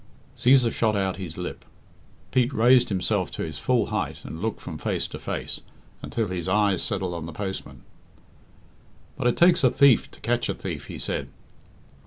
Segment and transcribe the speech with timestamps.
[0.35, 1.63] Cæsar shot out his lip.
[2.31, 5.61] Pete raised himself to his full height and looked from face to face,
[6.01, 7.83] until his eyes settled on the postman.
[9.15, 11.29] "But it takes a thief to catch a thief," he said.